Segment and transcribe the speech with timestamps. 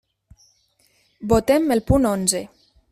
[1.35, 2.45] Votem el punt onze.